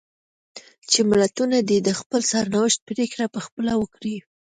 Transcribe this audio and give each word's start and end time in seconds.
چې 0.89 0.99
ملتونه 1.11 1.57
دې 1.69 1.77
د 1.83 1.89
خپل 1.99 2.21
سرنوشت 2.31 2.79
پرېکړه 2.89 3.25
په 3.33 3.39
خپله 3.45 3.73
وکړي. 3.81 4.15